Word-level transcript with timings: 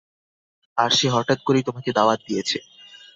আর 0.77 0.89
সে 0.97 1.07
হঠাৎ 1.09 1.39
করেই 1.43 1.67
তোমাকে 1.67 1.89
দাওয়াত 1.97 2.19
দিয়েছে! 2.27 2.57